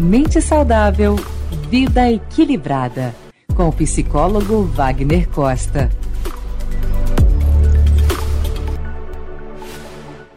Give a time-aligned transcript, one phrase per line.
[0.00, 1.14] Mente saudável,
[1.68, 3.14] vida equilibrada.
[3.54, 5.90] Com o psicólogo Wagner Costa.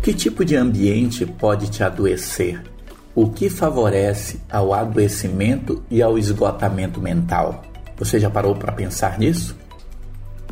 [0.00, 2.62] Que tipo de ambiente pode te adoecer?
[3.16, 7.64] O que favorece ao adoecimento e ao esgotamento mental?
[7.96, 9.58] Você já parou para pensar nisso?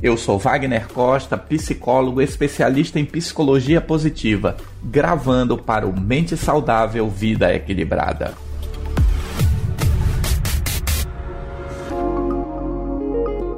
[0.02, 7.55] Eu sou Wagner Costa, psicólogo especialista em psicologia positiva, gravando para o Mente Saudável Vida
[7.55, 8.34] Equilibrada.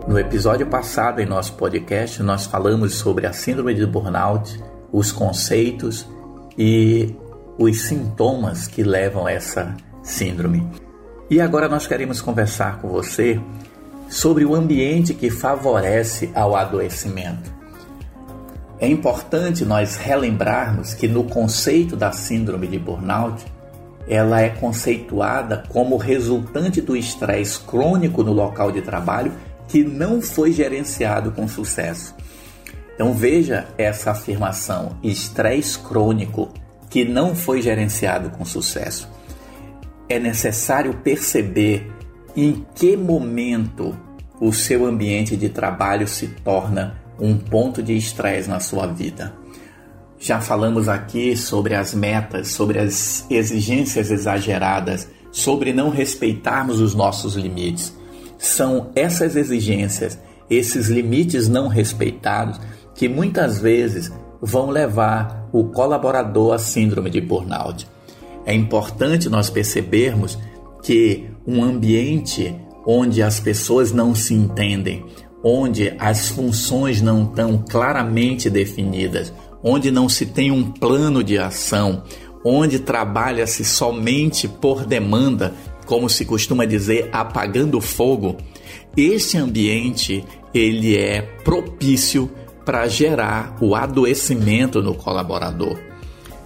[0.09, 4.59] No episódio passado em nosso podcast, nós falamos sobre a síndrome de burnout,
[4.91, 6.09] os conceitos
[6.57, 7.15] e
[7.59, 10.67] os sintomas que levam a essa síndrome.
[11.29, 13.39] E agora nós queremos conversar com você
[14.09, 17.53] sobre o ambiente que favorece ao adoecimento.
[18.81, 23.45] É importante nós relembrarmos que no conceito da síndrome de burnout,
[24.09, 29.33] ela é conceituada como resultante do estresse crônico no local de trabalho
[29.69, 32.15] que não foi gerenciado com sucesso.
[32.95, 36.49] Então veja essa afirmação: estresse crônico
[36.91, 39.09] que não foi gerenciado com sucesso.
[40.09, 41.93] É necessário perceber
[42.35, 43.97] em que momento
[44.41, 49.35] o seu ambiente de trabalho se torna um ponto de estresse na sua vida.
[50.19, 57.35] Já falamos aqui sobre as metas, sobre as exigências exageradas, sobre não respeitarmos os nossos
[57.35, 57.93] limites
[58.39, 62.61] são essas exigências, esses limites não respeitados,
[62.95, 67.87] que muitas vezes vão levar o colaborador à síndrome de burnout.
[68.47, 70.39] É importante nós percebermos
[70.83, 72.55] que um ambiente
[72.87, 75.05] onde as pessoas não se entendem,
[75.43, 82.03] onde as funções não estão claramente definidas, onde não se tem um plano de ação,
[82.45, 85.53] onde trabalha-se somente por demanda
[85.89, 88.37] como se costuma dizer, apagando fogo,
[88.95, 92.31] esse ambiente ele é propício
[92.63, 95.79] para gerar o adoecimento no colaborador.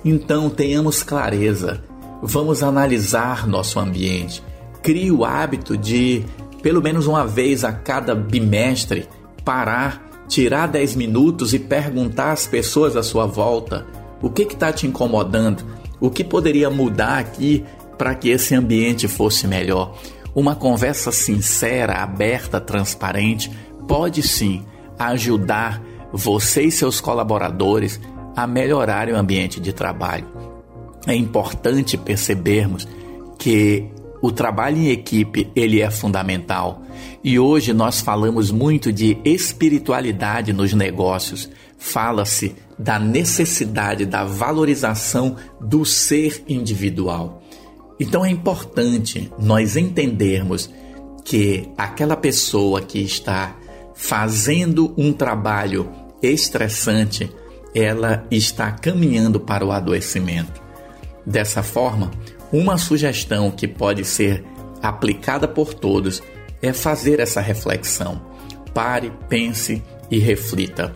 [0.04, 1.82] Então tenhamos clareza,
[2.22, 4.40] vamos analisar nosso ambiente.
[4.80, 6.24] Crie o hábito de,
[6.62, 9.08] pelo menos uma vez a cada bimestre,
[9.44, 13.84] parar, tirar 10 minutos e perguntar às pessoas à sua volta
[14.22, 15.64] o que está te incomodando,
[16.00, 17.64] o que poderia mudar aqui
[17.98, 19.98] para que esse ambiente fosse melhor.
[20.34, 23.50] Uma conversa sincera, aberta, transparente
[23.86, 24.64] pode sim
[24.98, 25.82] ajudar
[26.12, 28.00] você e seus colaboradores
[28.34, 30.26] a melhorarem o ambiente de trabalho.
[31.06, 32.86] É importante percebermos
[33.38, 36.82] que o trabalho em equipe ele é fundamental
[37.24, 41.50] e hoje nós falamos muito de espiritualidade nos negócios.
[41.76, 47.41] Fala-se da necessidade da valorização do ser individual.
[48.02, 50.68] Então é importante nós entendermos
[51.24, 53.56] que aquela pessoa que está
[53.94, 55.88] fazendo um trabalho
[56.20, 57.32] estressante,
[57.72, 60.60] ela está caminhando para o adoecimento.
[61.24, 62.10] Dessa forma,
[62.52, 64.44] uma sugestão que pode ser
[64.82, 66.20] aplicada por todos
[66.60, 68.20] é fazer essa reflexão.
[68.74, 69.80] Pare, pense
[70.10, 70.92] e reflita.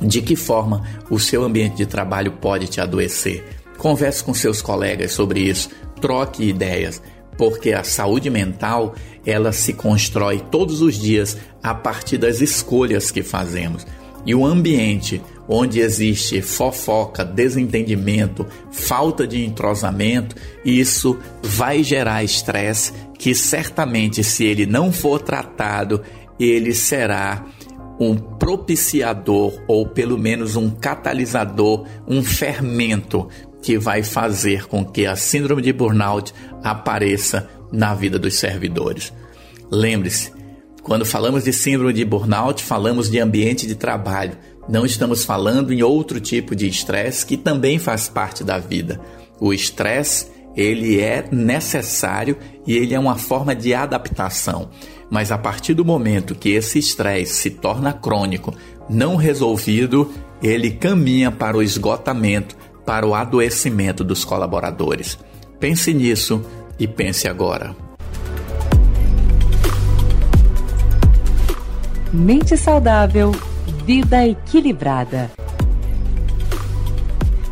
[0.00, 3.44] De que forma o seu ambiente de trabalho pode te adoecer?
[3.76, 5.68] Converse com seus colegas sobre isso
[6.02, 7.00] troque ideias,
[7.38, 13.22] porque a saúde mental ela se constrói todos os dias a partir das escolhas que
[13.22, 13.86] fazemos.
[14.26, 23.34] E o ambiente onde existe fofoca, desentendimento, falta de entrosamento, isso vai gerar estresse que
[23.34, 26.02] certamente se ele não for tratado,
[26.38, 27.44] ele será
[27.98, 33.28] um propiciador ou pelo menos um catalisador, um fermento
[33.62, 39.12] que vai fazer com que a síndrome de burnout apareça na vida dos servidores.
[39.70, 40.32] Lembre-se,
[40.82, 44.36] quando falamos de síndrome de burnout, falamos de ambiente de trabalho.
[44.68, 49.00] Não estamos falando em outro tipo de estresse que também faz parte da vida.
[49.40, 50.26] O estresse,
[50.56, 52.36] ele é necessário
[52.66, 54.70] e ele é uma forma de adaptação.
[55.08, 58.54] Mas a partir do momento que esse estresse se torna crônico,
[58.90, 60.10] não resolvido,
[60.42, 65.18] ele caminha para o esgotamento, para o adoecimento dos colaboradores.
[65.58, 66.44] Pense nisso
[66.78, 67.74] e pense agora.
[72.12, 73.32] Mente saudável,
[73.86, 75.30] vida equilibrada.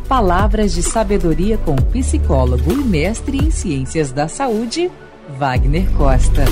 [0.07, 4.91] Palavras de sabedoria com psicólogo e mestre em ciências da saúde,
[5.39, 6.43] Wagner Costa.